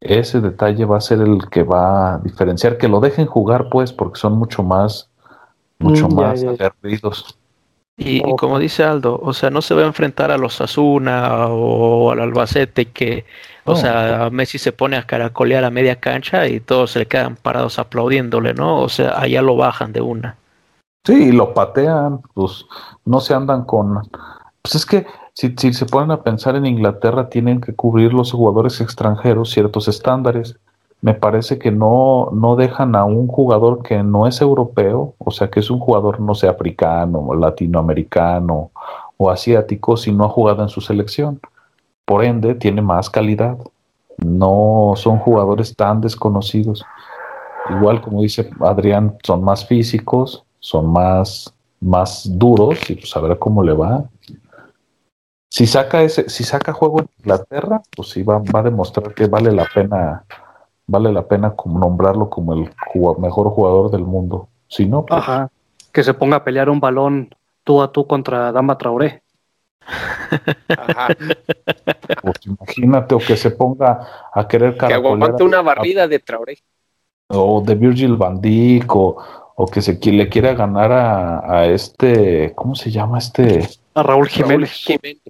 [0.00, 3.92] Ese detalle va a ser el que va a diferenciar, que lo dejen jugar pues,
[3.92, 5.08] porque son mucho más,
[5.78, 7.38] mucho mm, más aguerridos.
[8.00, 12.12] Y, como dice Aldo, o sea, no se va a enfrentar a los Asuna o
[12.12, 13.24] al Albacete que,
[13.68, 17.36] o sea, Messi se pone a caracolear a media cancha y todos se le quedan
[17.36, 18.80] parados aplaudiéndole, ¿no?
[18.80, 20.36] O sea, allá lo bajan de una.
[21.04, 22.66] Sí, y lo patean, pues
[23.04, 24.00] no se andan con...
[24.62, 28.32] Pues es que si, si se ponen a pensar en Inglaterra, tienen que cubrir los
[28.32, 30.56] jugadores extranjeros ciertos estándares
[31.00, 35.48] me parece que no, no dejan a un jugador que no es europeo, o sea,
[35.48, 38.72] que es un jugador, no sé, africano, latinoamericano
[39.16, 41.40] o asiático, si no ha jugado en su selección.
[42.08, 43.58] Por ende, tiene más calidad.
[44.16, 46.82] No son jugadores tan desconocidos.
[47.68, 53.38] Igual, como dice Adrián, son más físicos, son más, más duros y pues a ver
[53.38, 54.04] cómo le va.
[55.50, 59.26] Si saca ese, si saca juego en Inglaterra, pues sí va, va a demostrar que
[59.26, 60.24] vale la pena
[60.86, 62.70] vale la pena nombrarlo como el
[63.18, 64.48] mejor jugador del mundo.
[64.66, 65.50] Si no, pues, Ajá.
[65.92, 69.22] Que se ponga a pelear un balón tú a tú contra Dama Traoré.
[70.68, 71.08] Ajá.
[72.22, 76.58] Pues imagínate, o que se ponga a querer Que aguante una barrida de Traoré.
[77.28, 82.90] O de Virgil van Dijk, o, que se le quiera ganar a, este, ¿cómo se
[82.90, 83.68] llama este?
[83.94, 84.84] A Raúl Jiménez.
[84.86, 85.22] Raúl Jiménez.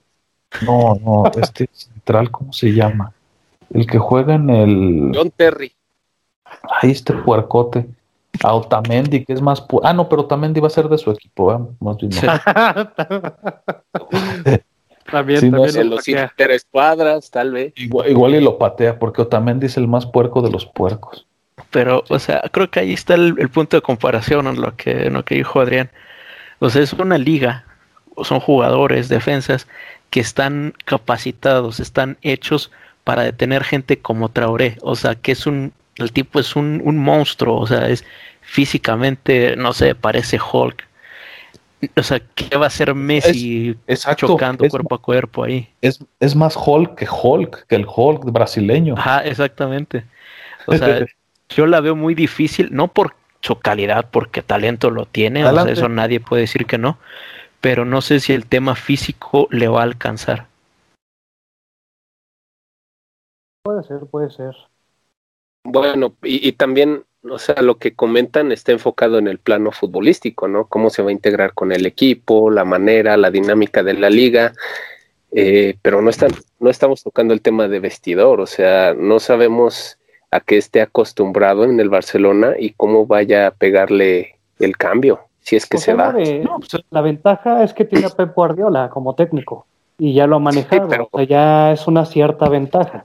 [0.62, 3.12] No, no, este central, ¿cómo se llama?
[3.72, 5.12] El que juega en el.
[5.14, 5.72] John Terry.
[6.80, 7.86] Ahí este puercote.
[8.42, 9.64] A Otamendi, que es más.
[9.82, 11.58] Ah, no, pero Otamendi va a ser de su equipo, ¿eh?
[11.80, 12.10] más bien.
[15.10, 15.76] también, sí, también.
[15.76, 17.72] en los interescuadras, tal vez.
[17.76, 21.26] Igual, igual, y lo patea, porque Otamendi es el más puerco de los puercos.
[21.70, 25.14] Pero, o sea, creo que ahí está el, punto de comparación en lo que, en
[25.14, 25.90] lo que dijo Adrián.
[26.60, 27.64] O sea, es una liga,
[28.22, 29.66] son jugadores, defensas,
[30.10, 32.70] que están capacitados, están hechos
[33.04, 34.78] para detener gente como Traoré.
[34.82, 38.04] O sea, que es un, el tipo es un, monstruo, o sea, es
[38.40, 40.86] físicamente, no sé, parece Hulk.
[41.96, 43.76] O sea, ¿qué va a ser Messi
[44.16, 45.68] chocando cuerpo a cuerpo ahí?
[45.80, 48.94] Es, es más Hulk que Hulk, que el Hulk brasileño.
[48.98, 50.04] Ajá, exactamente.
[50.66, 51.06] O sea,
[51.48, 55.70] yo la veo muy difícil, no por su calidad, porque talento lo tiene, o sea,
[55.70, 56.98] eso nadie puede decir que no,
[57.60, 60.46] pero no sé si el tema físico le va a alcanzar.
[63.62, 64.56] Puede ser, puede ser.
[65.64, 70.66] Bueno, y, también, o sea, lo que comentan está enfocado en el plano futbolístico, ¿no?
[70.66, 74.52] Cómo se va a integrar con el equipo, la manera, la dinámica de la liga,
[75.32, 79.98] eh, pero no, están, no estamos tocando el tema de vestidor, o sea, no sabemos
[80.30, 85.56] a qué esté acostumbrado en el Barcelona y cómo vaya a pegarle el cambio, si
[85.56, 86.12] es que pues se va.
[86.12, 89.66] Pues, la ventaja es que tiene a Pep Guardiola como técnico
[89.98, 93.04] y ya lo ha manejado, pero, o sea, ya es una cierta ventaja.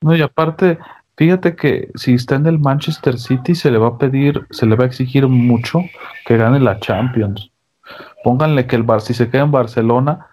[0.00, 0.78] No, y aparte,
[1.16, 4.76] fíjate que si está en el Manchester City, se le va a pedir, se le
[4.76, 5.80] va a exigir mucho
[6.26, 7.50] que gane la Champions.
[8.22, 10.26] Pónganle que el Bar, si se queda en Barcelona,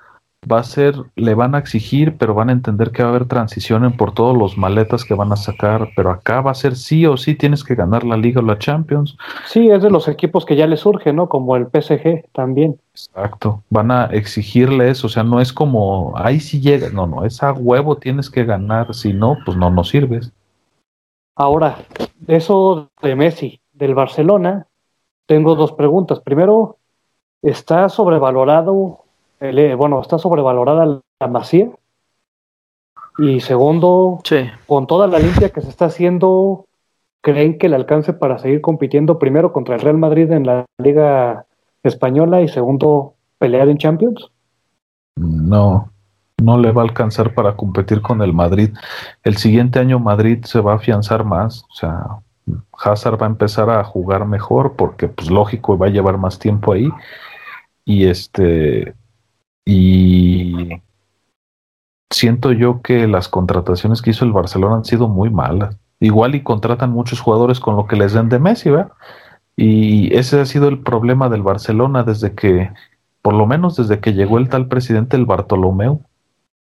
[0.49, 3.27] va a ser, le van a exigir, pero van a entender que va a haber
[3.27, 7.05] transición por todos los maletas que van a sacar, pero acá va a ser sí
[7.05, 9.17] o sí tienes que ganar la Liga o la Champions.
[9.45, 11.29] Sí, es de los equipos que ya le surge, ¿no?
[11.29, 12.79] Como el PSG también.
[12.93, 17.23] Exacto, van a exigirle eso, o sea, no es como, ahí sí llega, no, no,
[17.23, 20.31] es a huevo tienes que ganar, si no, pues no nos sirves.
[21.35, 21.77] Ahora,
[22.27, 24.67] eso de Messi, del Barcelona,
[25.25, 26.19] tengo dos preguntas.
[26.19, 26.77] Primero,
[27.41, 29.05] ¿está sobrevalorado
[29.41, 31.69] eh, bueno, está sobrevalorada la masía.
[33.17, 34.21] Y segundo,
[34.67, 36.65] con toda la limpia que se está haciendo,
[37.21, 41.45] ¿creen que le alcance para seguir compitiendo primero contra el Real Madrid en la Liga
[41.83, 44.31] española y segundo pelear en Champions?
[45.17, 45.91] No,
[46.41, 48.69] no le va a alcanzar para competir con el Madrid.
[49.23, 52.05] El siguiente año Madrid se va a afianzar más, o sea,
[52.83, 56.73] Hazard va a empezar a jugar mejor porque pues lógico va a llevar más tiempo
[56.73, 56.89] ahí
[57.85, 58.95] y este
[59.65, 60.81] y
[62.09, 65.77] siento yo que las contrataciones que hizo el Barcelona han sido muy malas.
[65.99, 68.91] Igual y contratan muchos jugadores con lo que les den de Messi, ¿verdad?
[69.55, 72.71] Y ese ha sido el problema del Barcelona desde que,
[73.21, 76.01] por lo menos desde que llegó el tal presidente el Bartolomeu,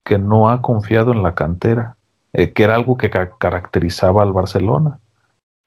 [0.05, 1.97] que no ha confiado en la cantera,
[2.33, 4.99] eh, que era algo que caracterizaba al Barcelona.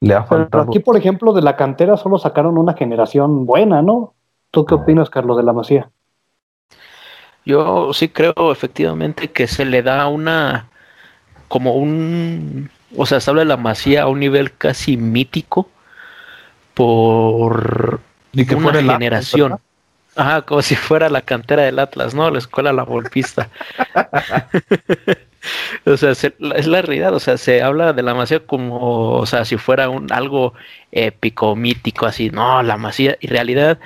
[0.00, 0.64] Le ha faltado.
[0.64, 4.14] aquí, por ejemplo, de la cantera solo sacaron una generación buena, ¿no?
[4.52, 5.90] ¿Tú qué opinas, Carlos, de la Masía?
[7.48, 10.68] Yo sí creo efectivamente que se le da una,
[11.48, 15.66] como un, o sea, se habla de la Masía a un nivel casi mítico
[16.74, 18.00] por
[18.34, 19.58] que una generación.
[20.14, 22.30] Ajá, como si fuera la cantera del Atlas, ¿no?
[22.30, 23.48] La escuela La Volpista.
[25.86, 29.46] o sea, es la realidad, o sea, se habla de la Masía como, o sea,
[29.46, 30.52] si fuera un algo
[30.92, 33.78] épico, mítico, así, no, la Masía, y realidad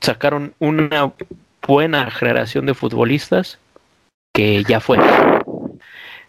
[0.00, 1.12] sacaron una
[1.66, 3.58] buena generación de futbolistas
[4.32, 4.98] que ya fue.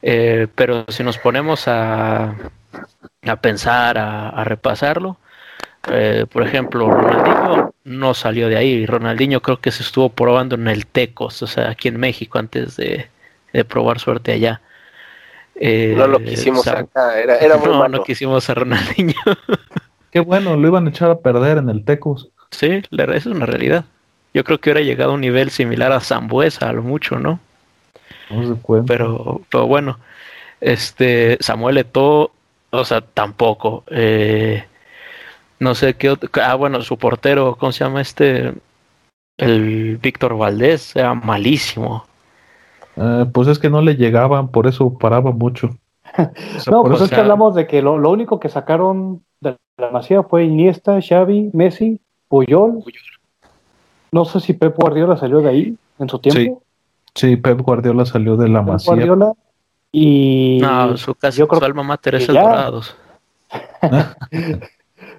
[0.02, 2.36] Eh, pero si nos ponemos a,
[3.24, 5.18] a pensar, a repasarlo,
[5.92, 8.86] eh, por ejemplo, Ronaldinho no salió de ahí.
[8.86, 12.76] Ronaldinho creo que se estuvo probando en el Tecos, o sea, aquí en México, antes
[12.78, 13.08] de,
[13.68, 14.62] probar suerte allá.
[15.56, 19.14] Eh, no lo quisimos acá, era, era muy No, no quisimos a Ronaldinho.
[20.12, 22.30] Qué bueno, lo iban a echar a perder en el Tecos.
[22.52, 23.86] Sí, es una realidad.
[24.36, 27.40] Yo creo que hubiera llegado a un nivel similar a Zambuesa, a lo mucho, ¿no?
[28.30, 29.98] No pero, pero bueno,
[30.60, 32.32] este Samuel Eto'o,
[32.70, 33.86] o sea, tampoco.
[33.88, 34.66] Eh,
[35.60, 36.30] no sé qué otro.
[36.44, 38.54] Ah, bueno, su portero, ¿cómo se llama este?
[39.38, 42.06] El Víctor Valdés, era malísimo.
[42.98, 45.70] Eh, pues es que no le llegaban, por eso paraba mucho.
[46.70, 50.44] no, pues es que hablamos de que lo, único que sacaron de la Masía fue
[50.44, 52.84] Iniesta, Xavi, Messi, Puyol.
[54.16, 56.62] No sé si Pep Guardiola salió de ahí en su tiempo.
[57.14, 58.94] Sí, Pep Guardiola salió de la Pep Masía.
[58.94, 59.34] Guardiola
[59.92, 62.96] y no, su, casa, yo creo su alma mater es el Dorados.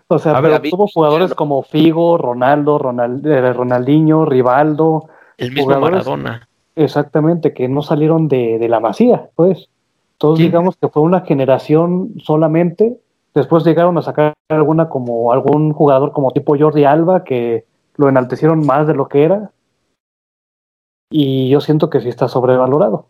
[0.09, 2.81] O sea, pero tuvo jugadores como Figo, Ronaldo,
[3.25, 5.09] eh, Ronaldinho, Rivaldo.
[5.37, 6.49] El mismo Maradona.
[6.75, 9.69] Exactamente, que no salieron de, la masía, pues.
[10.17, 12.97] Todos digamos que fue una generación solamente.
[13.35, 18.65] Después llegaron a sacar alguna como algún jugador como tipo Jordi Alba que lo enaltecieron
[18.65, 19.51] más de lo que era.
[21.11, 23.07] Y yo siento que sí está sobrevalorado.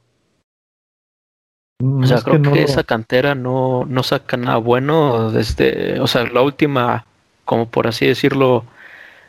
[1.83, 6.41] O sea, creo que, esa cantera no, no saca nada bueno desde, o sea, la
[6.41, 7.05] última,
[7.45, 8.65] como por así decirlo,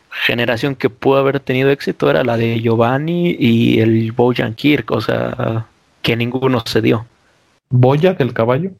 [0.10, 5.02] generación que pudo haber tenido éxito era la de Giovanni y el Bojan Kirk, o
[5.02, 5.68] sea,
[6.02, 7.06] que ninguno se dio.
[7.70, 8.72] ¿Bojack el caballo?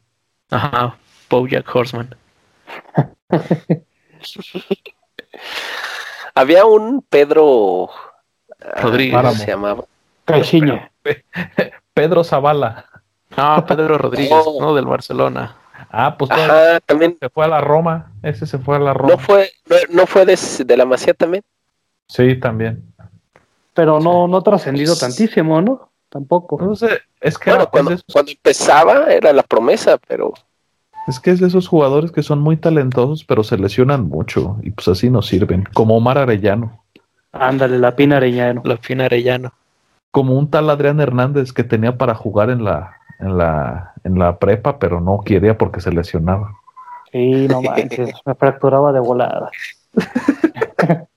[0.50, 0.96] Ajá,
[1.28, 2.16] Bojack Horseman.
[6.38, 7.90] Había un Pedro
[8.80, 9.84] Rodríguez se llamaba.
[11.94, 12.84] Pedro Zavala.
[13.36, 14.72] Ah, Pedro Rodríguez, no.
[14.72, 15.56] del Barcelona.
[15.90, 16.30] Ah, pues
[16.86, 18.12] también se fue a la Roma.
[18.22, 19.14] Ese se fue a la Roma.
[19.14, 19.50] ¿No fue,
[19.90, 21.42] no, fue de, la Masía también?
[22.06, 22.84] Sí, también.
[23.74, 25.90] Pero no, no trascendido tantísimo, ¿no?
[26.08, 26.56] Tampoco.
[26.60, 27.96] No sé, es que cuando,
[28.28, 30.34] empezaba era la promesa, pero.
[31.08, 34.70] Es que es de esos jugadores que son muy talentosos, pero se lesionan mucho y
[34.70, 35.64] pues así no sirven.
[35.72, 36.84] Como Omar Arellano.
[37.32, 38.60] Ándale, la Pina Arellano.
[38.64, 39.52] La Pina Arellano.
[40.10, 44.38] Como un tal Adrián Hernández que tenía para jugar en la, en la, en la
[44.38, 46.54] prepa, pero no quería porque se lesionaba.
[47.10, 49.50] Sí, no manches, me fracturaba de volada.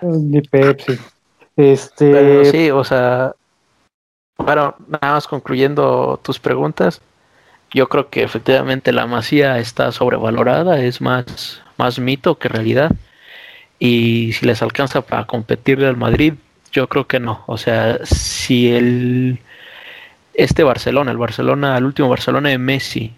[0.00, 0.98] Ni Pepsi.
[1.56, 2.44] Este.
[2.46, 3.34] sí, o sea.
[4.38, 7.00] Bueno, nada más concluyendo tus preguntas.
[7.74, 12.92] Yo creo que efectivamente la masía está sobrevalorada, es más, más mito que realidad.
[13.80, 16.34] Y si les alcanza para competirle al Madrid,
[16.72, 17.42] yo creo que no.
[17.46, 19.40] O sea, si el
[20.34, 23.12] este Barcelona, el Barcelona, el último Barcelona de Messi,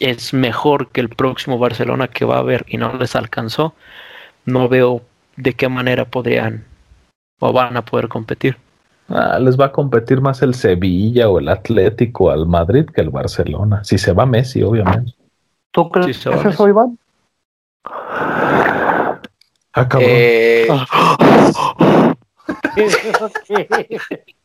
[0.00, 3.74] es mejor que el próximo Barcelona que va a haber y no les alcanzó,
[4.44, 5.02] no veo
[5.36, 6.64] de qué manera podrían
[7.40, 8.56] o van a poder competir.
[9.08, 13.10] Ah, les va a competir más el Sevilla o el Atlético al Madrid que el
[13.10, 13.84] Barcelona.
[13.84, 15.14] Si se va Messi, obviamente.
[15.70, 16.98] ¿Tú crees que eso, Iván?
[17.84, 19.18] Ah,
[19.88, 20.02] cabrón.
[20.02, 20.68] Eh...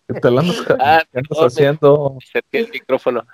[0.08, 1.04] ¿Qué tal andas, ah,
[1.46, 2.18] haciendo?
[2.52, 3.26] el micrófono.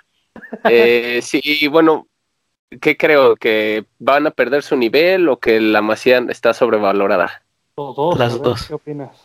[0.64, 2.06] Eh, sí, bueno,
[2.80, 3.36] ¿qué creo?
[3.36, 7.42] ¿Que van a perder su nivel o que la Masía está sobrevalorada?
[8.16, 8.66] Las dos.
[8.66, 9.23] ¿Qué opinas?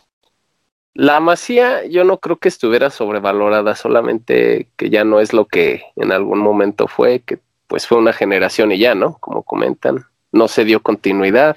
[0.94, 5.82] La Masía yo no creo que estuviera sobrevalorada, solamente que ya no es lo que
[5.96, 9.18] en algún momento fue, que pues fue una generación y ya, ¿no?
[9.20, 11.56] Como comentan, no se dio continuidad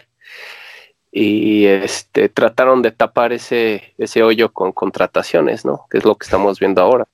[1.11, 3.93] y este trataron de tapar ese,
[4.23, 5.85] hoyo con contrataciones, ¿no?
[5.89, 7.07] Que es lo que estamos viendo ahora.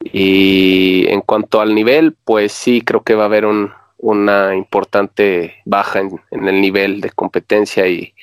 [0.00, 5.56] Y en cuanto al nivel, pues sí creo que va a haber un, una importante
[5.64, 8.14] baja en el nivel de competencia y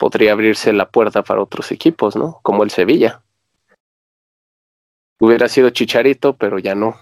[0.00, 2.40] podría abrirse la puerta para otros equipos, ¿no?
[2.42, 3.22] Como el Sevilla.
[5.20, 6.94] Hubiera sido Chicharito, pero ya no.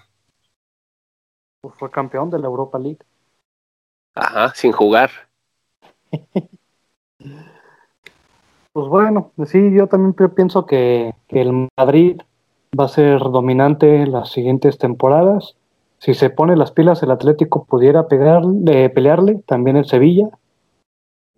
[1.61, 2.99] Pues fue campeón de la Europa League.
[4.13, 5.09] Ajá, sin jugar.
[8.71, 12.21] Pues bueno, sí, yo también pienso que, que, el Madrid
[12.79, 15.55] va a ser dominante las siguientes temporadas.
[15.97, 20.29] Si se pone las pilas, el Atlético pudiera pegarle, pelearle, también el Sevilla.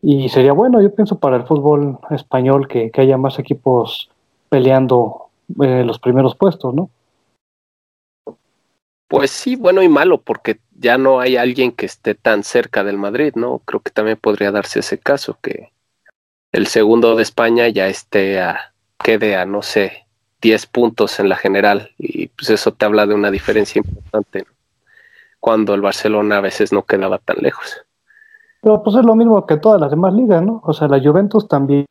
[0.01, 4.09] Y sería bueno, yo pienso, para el fútbol español que, que haya más equipos
[4.49, 5.29] peleando
[5.61, 6.89] eh, los primeros puestos, ¿no?
[9.07, 12.97] Pues sí, bueno y malo, porque ya no hay alguien que esté tan cerca del
[12.97, 13.59] Madrid, ¿no?
[13.65, 15.71] Creo que también podría darse ese caso, que
[16.53, 20.05] el segundo de España ya esté a, quede a, no sé,
[20.41, 24.45] 10 puntos en la general, y pues eso te habla de una diferencia importante,
[25.39, 27.85] cuando el Barcelona a veces no quedaba tan lejos.
[28.61, 30.61] Pero pues es lo mismo que todas las demás ligas, ¿no?
[30.63, 31.85] O sea, la Juventus también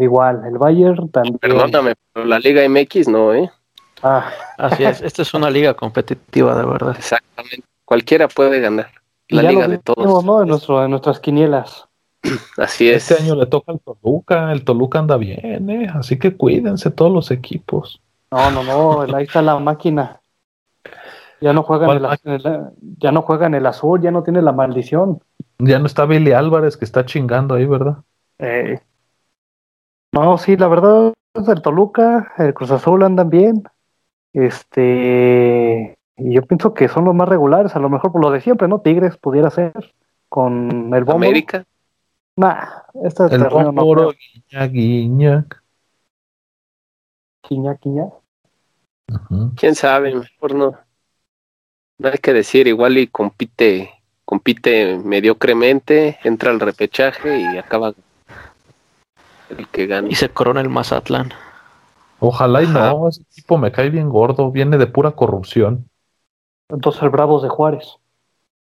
[0.00, 1.38] igual, el Bayern también.
[1.38, 3.50] Perdóname, pero la Liga MX no, ¿eh?
[4.02, 5.00] Ah, así es.
[5.00, 6.94] Esta es una liga competitiva, de verdad.
[6.96, 7.64] Exactamente.
[7.84, 8.90] Cualquiera puede ganar.
[9.28, 10.24] La liga de todos.
[10.24, 10.42] ¿no?
[10.42, 11.86] En, nuestro, en nuestras quinielas.
[12.58, 13.10] Así es.
[13.10, 14.52] Este año le toca al Toluca.
[14.52, 15.88] El Toluca anda bien, ¿eh?
[15.94, 18.00] Así que cuídense todos los equipos.
[18.30, 19.16] No, no, no.
[19.16, 20.19] Ahí está la máquina.
[21.40, 24.52] Ya no juegan el, el, ya no juega en el azul, ya no tiene la
[24.52, 25.20] maldición.
[25.58, 27.98] Ya no está Billy Álvarez que está chingando ahí, ¿verdad?
[28.38, 28.80] Eh,
[30.12, 33.62] no, sí, la verdad, el Toluca, el Cruz Azul andan bien.
[34.32, 38.40] Este, y yo pienso que son los más regulares, a lo mejor por lo de
[38.40, 38.80] siempre, ¿no?
[38.80, 39.94] Tigres pudiera ser
[40.28, 41.26] con el bombo.
[41.26, 41.64] América.
[42.36, 42.64] Nah,
[43.04, 45.46] esta es el bombo, guiña, guiña.
[47.42, 48.04] Quiña, quiña.
[48.04, 49.52] Uh -huh.
[49.56, 50.89] Quién sabe, mejor no.
[52.00, 53.92] No hay que decir, igual y compite
[54.24, 57.92] compite mediocremente, entra al repechaje y acaba
[59.50, 60.08] el que gana.
[60.08, 61.34] Y se corona el Mazatlán.
[62.20, 65.90] Ojalá y no, ese tipo me cae bien gordo, viene de pura corrupción.
[66.70, 67.96] Entonces el Bravos de Juárez.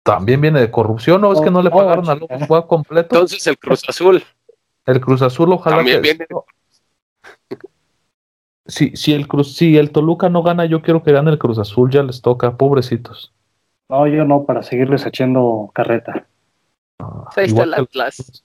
[0.03, 3.15] También viene de corrupción, no, es que no le pagaron al juego completo.
[3.15, 4.25] Entonces el Cruz Azul.
[4.85, 6.27] El Cruz Azul, ojalá También que viene
[8.69, 11.59] si, si el Cruz, si el Toluca no gana, yo quiero que gane el Cruz
[11.59, 13.33] Azul, ya les toca, pobrecitos.
[13.89, 16.27] No, yo no, para seguirles echando carreta.
[16.99, 18.45] Ah, ahí está el Atlas.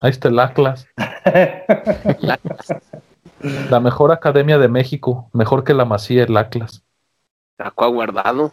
[0.00, 0.86] Ahí está el Atlas.
[3.70, 6.84] la mejor academia de México, mejor que la Masía, el Atlas.
[7.58, 8.52] Sacó a Guardado.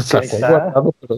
[0.00, 1.16] Sacó a Guardado, pero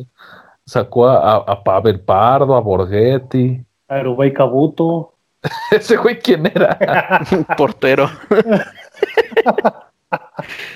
[0.67, 3.65] sacó a, a Pavel Pardo, a Borghetti.
[3.89, 5.14] A Rubén Cabuto.
[5.71, 6.79] ¿Ese güey quién era?
[7.57, 8.11] Portero.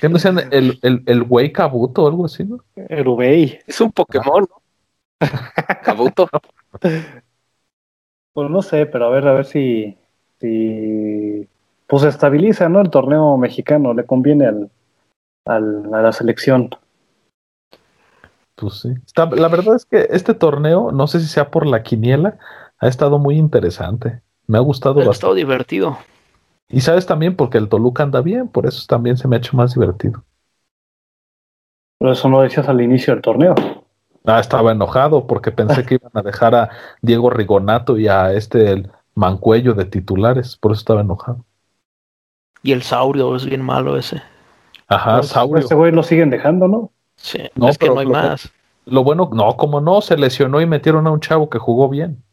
[0.01, 2.59] ¿Qué no sean el, el, el güey Kabuto o algo así, no?
[2.75, 3.59] El Ubey.
[3.65, 4.61] Es un Pokémon, ¿no?
[5.83, 6.29] Kabuto.
[8.33, 9.97] Pues no sé, pero a ver, a ver si,
[10.39, 11.47] si
[11.87, 12.81] pues se estabiliza, ¿no?
[12.81, 14.71] El torneo mexicano le conviene al,
[15.45, 16.69] al, a la selección.
[18.55, 18.89] Pues sí.
[19.05, 22.37] Está, la verdad es que este torneo, no sé si sea por la quiniela,
[22.77, 24.21] ha estado muy interesante.
[24.49, 25.15] Me ha gustado ha bastante.
[25.15, 25.97] estado divertido.
[26.67, 29.55] Y sabes también porque el Toluca anda bien, por eso también se me ha hecho
[29.55, 30.23] más divertido.
[31.97, 33.55] Pero eso no decías al inicio del torneo.
[34.25, 36.69] Ah, estaba enojado porque pensé que iban a dejar a
[37.01, 41.45] Diego Rigonato y a este el Mancuello de titulares, por eso estaba enojado.
[42.63, 44.21] Y el Saurio es bien malo ese.
[44.87, 45.65] Ajá, Pues, Saurio.
[45.65, 46.91] Ese güey lo siguen dejando, ¿no?
[47.17, 48.51] Sí, No, es que pero no hay lo- más.
[48.85, 52.23] Lo bueno, no, como no, se lesionó y metieron a un chavo que jugó bien.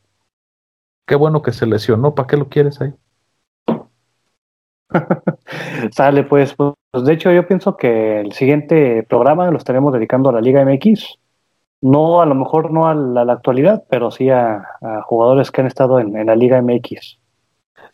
[1.07, 2.95] Qué bueno que se lesionó, ¿para qué lo quieres ahí?
[5.93, 10.33] Sale, pues, pues, de hecho yo pienso que el siguiente programa lo estaremos dedicando a
[10.33, 11.19] la Liga MX.
[11.83, 15.51] No, a lo mejor no a la, a la actualidad, pero sí a, a jugadores
[15.51, 17.19] que han estado en, en la Liga MX.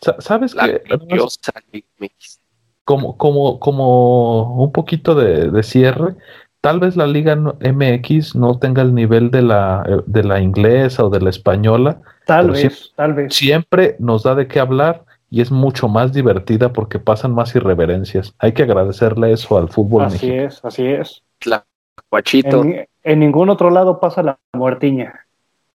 [0.00, 2.40] Sa- ¿Sabes La que gloriosa Liga MX.
[2.84, 6.16] como, como, como un poquito de, de cierre,
[6.62, 11.04] tal vez la Liga MX no tenga el nivel de la, eh, de la inglesa
[11.04, 13.34] o de la española, Tal vez, tal vez.
[13.34, 18.34] siempre nos da de qué hablar y es mucho más divertida porque pasan más irreverencias.
[18.38, 20.48] Hay que agradecerle eso al fútbol Así mexicano.
[20.48, 21.22] es, así es.
[21.44, 21.64] La
[22.10, 22.64] Guachito.
[23.02, 25.26] En, ningún otro lado pasa la muertiña.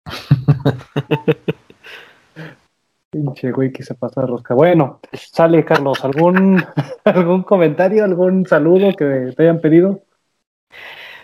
[3.09, 4.53] Pinche güey que se pasa de rosca.
[4.53, 6.63] Bueno, sale Carlos, ¿algún,
[7.03, 10.01] algún comentario, algún saludo que te hayan pedido?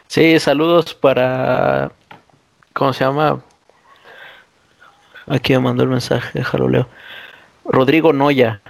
[0.07, 1.91] Sí, saludos para.
[2.73, 3.41] ¿Cómo se llama?
[5.27, 6.87] Aquí me mandó el mensaje, déjalo leo.
[7.65, 8.61] Rodrigo Noya.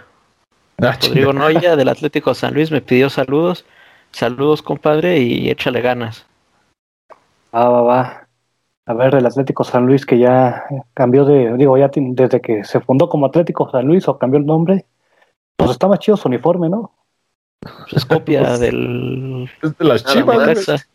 [0.82, 3.66] Ah, Rodrigo Noya del Atlético San Luis me pidió saludos.
[4.12, 6.26] Saludos, compadre, y échale ganas.
[7.54, 8.28] Va, va, va.
[8.86, 12.82] A ver, el Atlético San Luis que ya cambió de, digo, ya desde que se
[12.82, 14.86] fundó como Atlético San Luis o cambió el nombre,
[15.56, 16.92] pues estaba chido su uniforme, ¿no?
[17.64, 19.50] Pues es copia del...
[19.62, 20.88] Es de las chivas.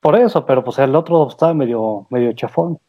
[0.00, 2.80] Por eso, pero pues el otro estaba medio, medio chafón.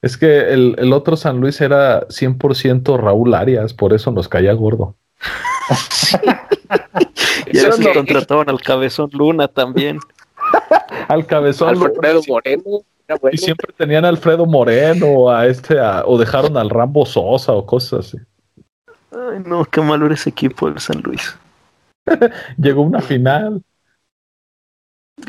[0.00, 4.52] Es que el, el otro San Luis era 100% Raúl Arias, por eso nos caía
[4.52, 4.94] gordo.
[7.46, 9.98] y ahora se contrataban al Cabezón Luna también.
[11.08, 12.62] al Cabezón Alfredo Moreno.
[13.32, 18.06] Y siempre tenían a Alfredo Moreno a este, o dejaron al Rambo Sosa o cosas
[18.06, 18.18] así.
[19.10, 21.34] Ay, no, qué malo era ese equipo del San Luis.
[22.56, 23.62] Llegó una final.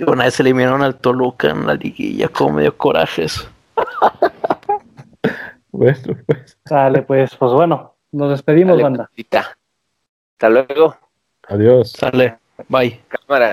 [0.05, 3.47] Una vez eliminaron al Toluca en la liguilla, como medio corajes.
[5.71, 6.57] bueno, pues.
[6.65, 9.09] Sale, pues, pues bueno, nos despedimos, banda.
[10.34, 10.95] Hasta luego.
[11.47, 11.91] Adiós.
[11.91, 12.99] Sale, bye.
[13.07, 13.47] Cámara.